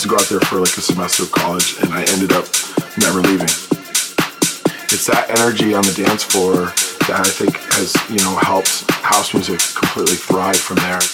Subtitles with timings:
[0.00, 2.48] supposed to go out there for like a semester of college, and I ended up
[2.96, 3.52] never leaving.
[4.88, 6.72] It's that energy on the dance floor
[7.04, 11.04] that I think has, you know, helped house music completely thrive from there.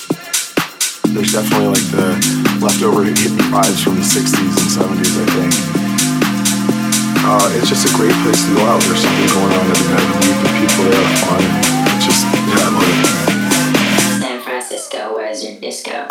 [1.11, 2.14] There's definitely like the
[2.62, 5.53] leftover hippie vibes from the 60s and 70s, I think.
[7.27, 8.79] Uh, it's just a great place to go out.
[8.87, 10.07] There's something going on every night.
[10.14, 11.42] You meet the people there are fun.
[11.90, 12.22] It's just,
[12.55, 13.11] yeah, I love it.
[14.22, 16.07] San Francisco, where's your disco?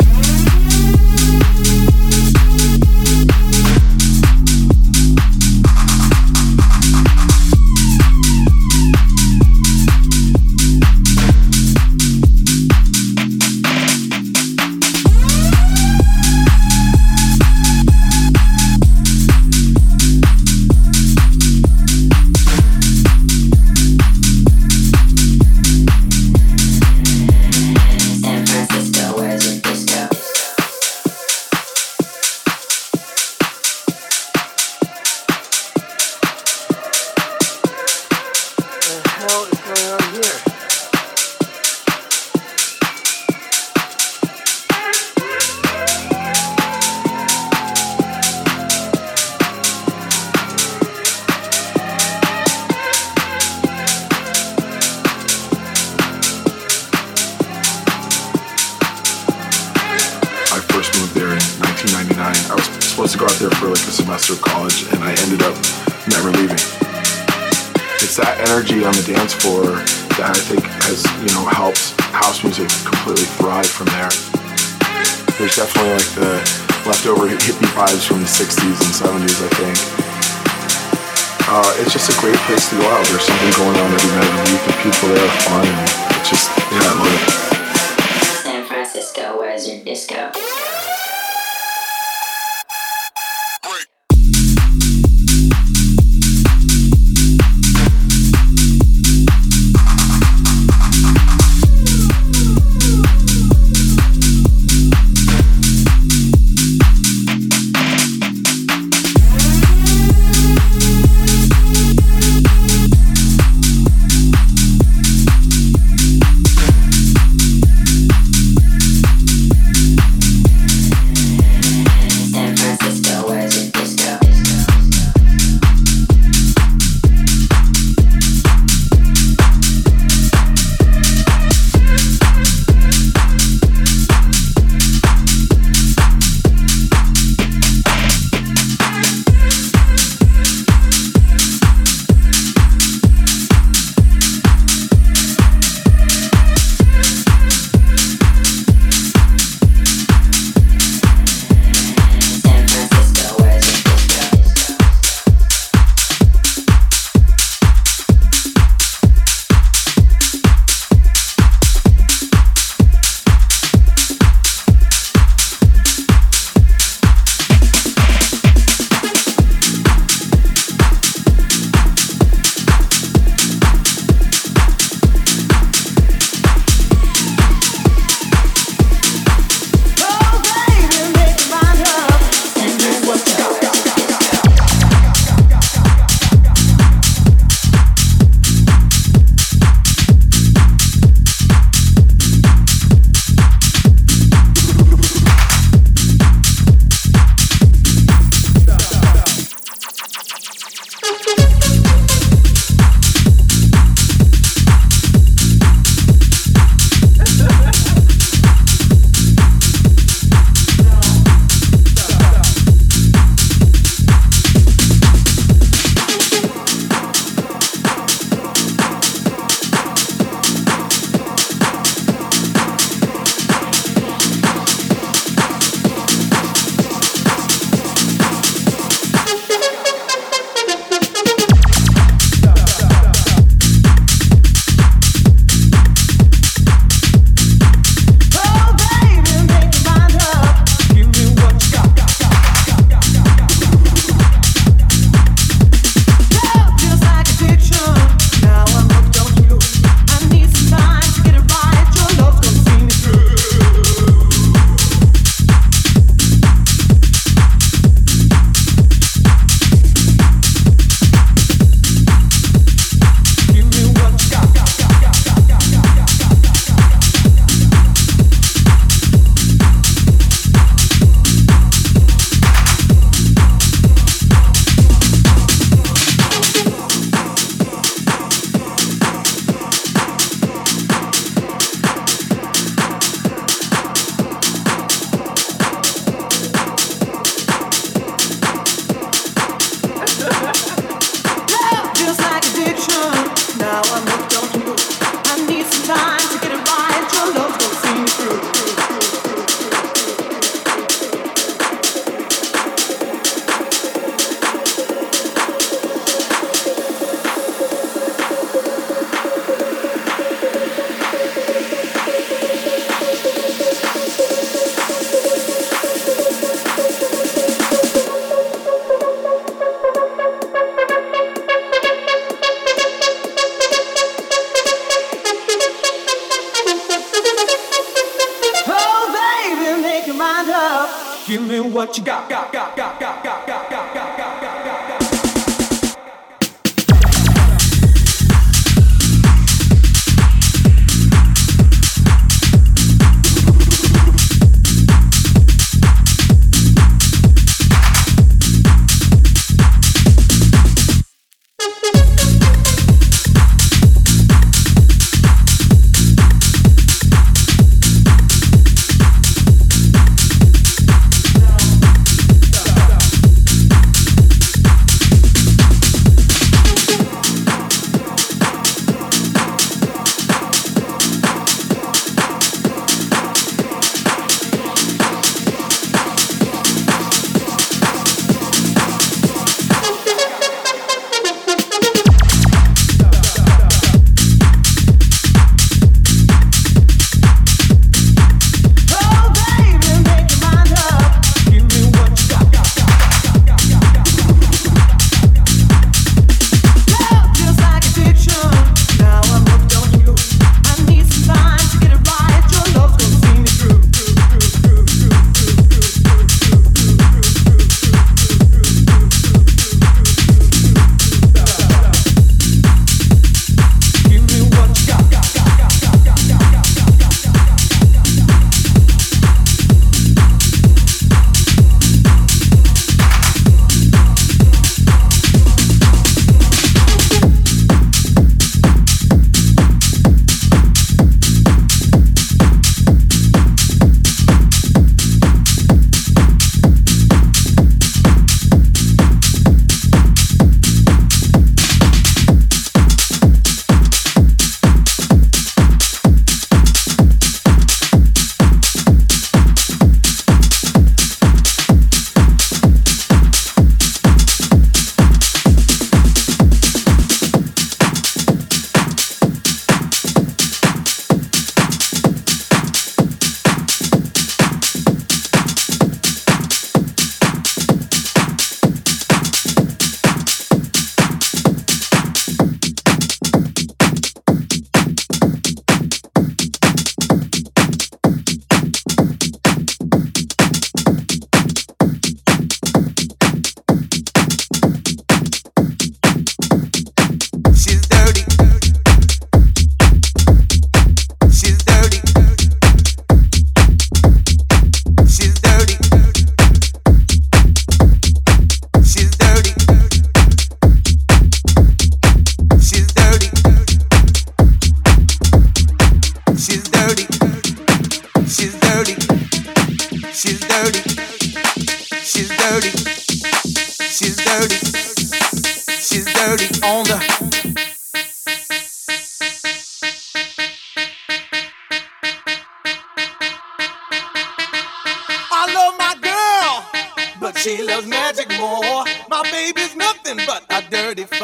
[74.08, 75.36] There.
[75.38, 76.32] There's definitely like the
[76.86, 79.76] leftover hippie vibes from the 60s and 70s, I think.
[81.48, 83.06] Uh, it's just a great place to go out.
[83.06, 86.50] There's something going on every night of the people there are fun, and it's just,
[86.72, 88.42] yeah, I love it.
[88.42, 90.32] San Francisco, where's your disco?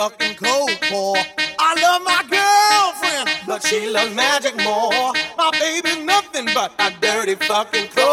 [0.02, 1.16] Fucking cold core.
[1.58, 5.12] I love my girlfriend, but she loves magic more.
[5.38, 8.12] My baby's nothing but a dirty fucking cold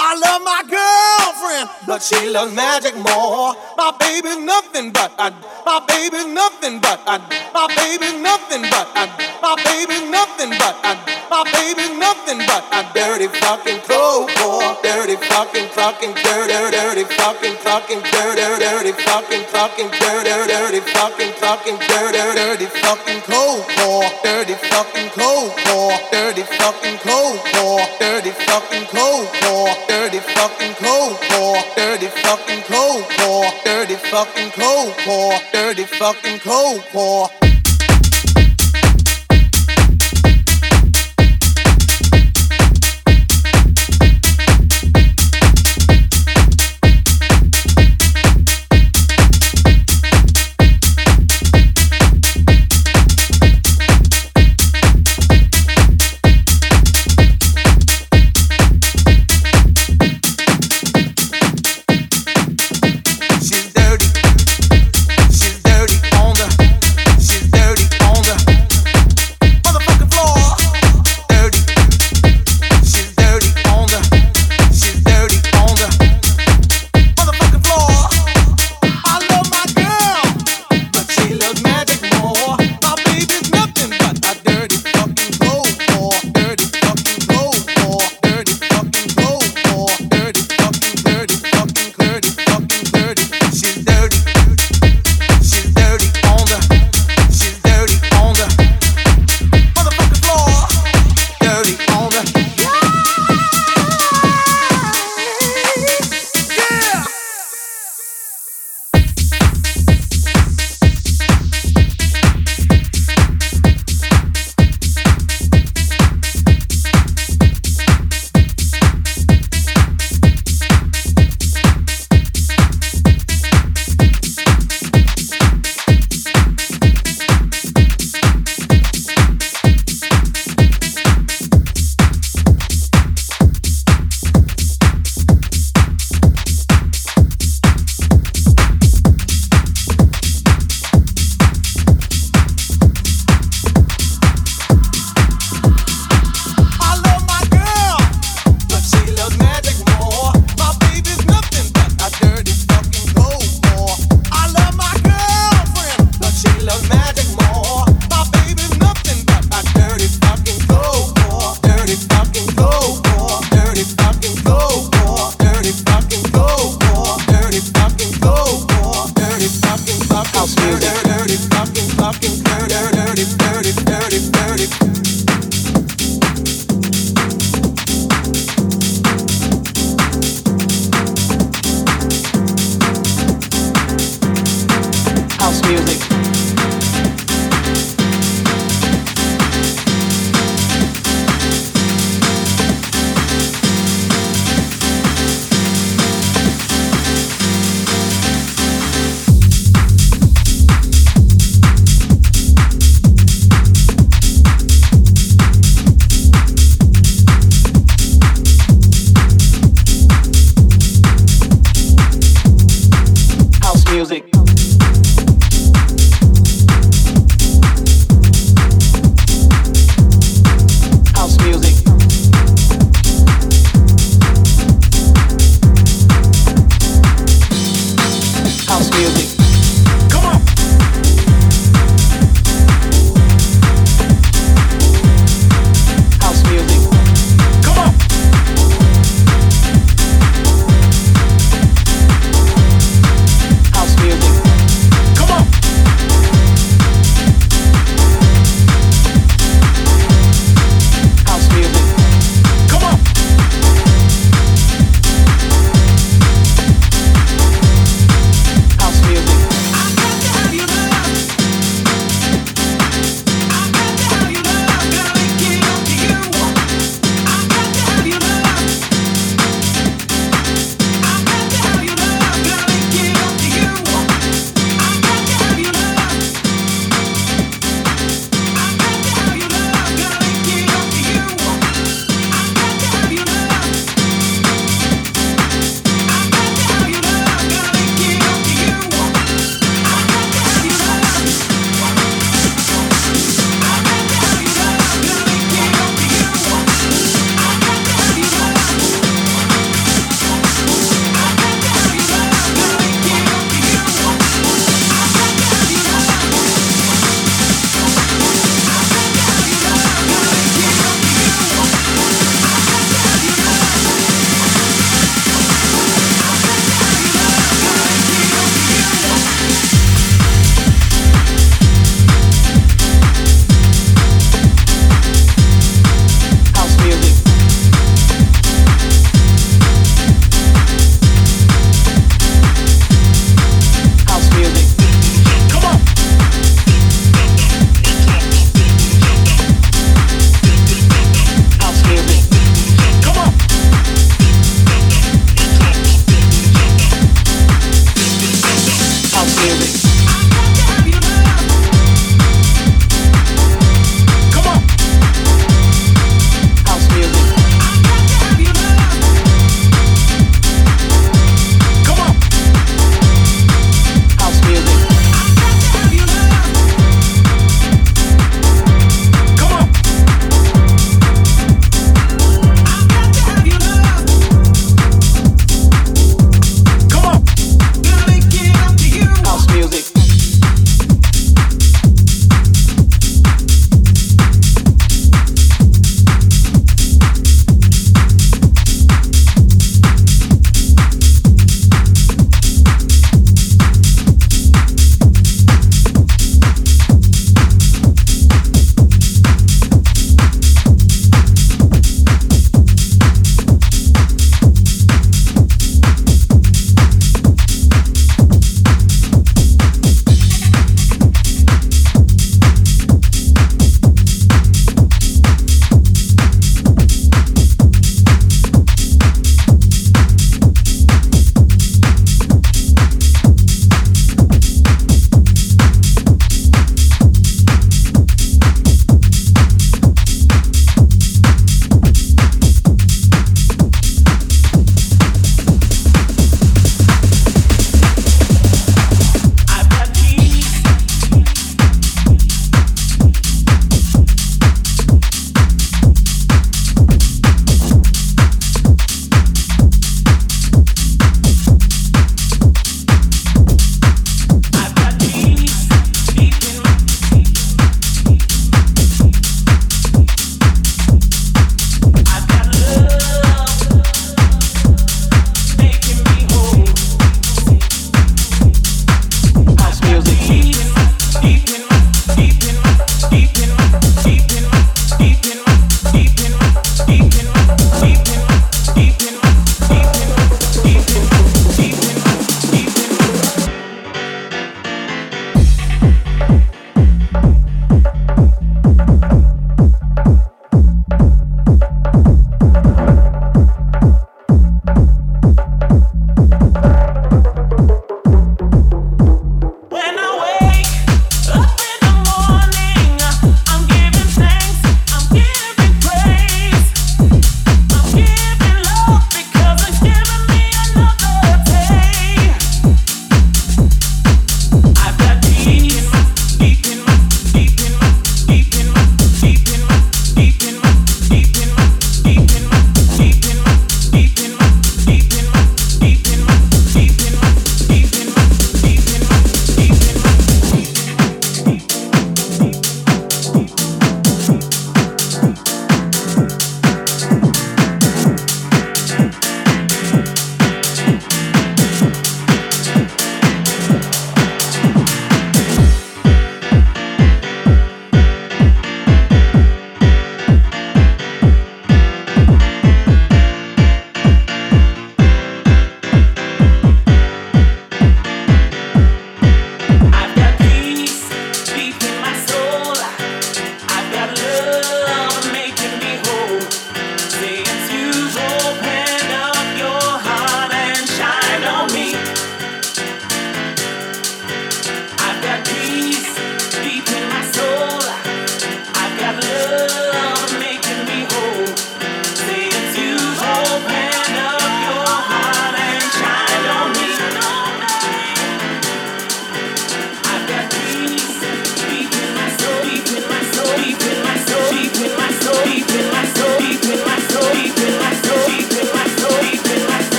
[0.00, 3.54] I love my girlfriend, but she loves magic more.
[3.76, 5.34] My baby's nothing but I,
[5.66, 7.18] my baby's nothing but I,
[7.52, 9.10] my baby's nothing but I,
[9.42, 14.78] my baby's nothing but I, my baby's nothing but a dirty fucking cold core.
[14.82, 21.78] Dirty fucking fucking dirty dirty fucking fucking dirty dirty fucking fucking dirty dirty fucking fucking
[21.90, 24.08] dirty dirty fucking cold core.
[24.22, 25.98] Dirty fucking cold core.
[26.10, 27.84] Dirty fucking cold core.
[28.00, 29.87] Dirty fucking cold core.
[29.88, 31.56] Dirty fucking cold core.
[31.74, 33.50] Dirty fucking cold core.
[33.64, 35.32] Dirty fucking cold core.
[35.52, 37.47] Dirty fucking cold core.